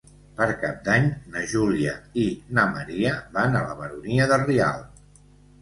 Per 0.37 0.45
Cap 0.61 0.79
d'Any 0.87 1.09
na 1.35 1.43
Júlia 1.51 1.93
i 2.21 2.25
na 2.59 2.65
Maria 2.71 3.13
van 3.37 3.59
a 3.61 3.65
la 3.69 3.79
Baronia 3.83 4.29
de 4.33 4.41
Rialb. 4.49 5.09